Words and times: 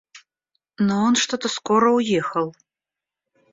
Но 0.79 1.03
он 1.03 1.13
что-то 1.15 1.47
скоро 1.47 1.91
уехал. 1.91 2.55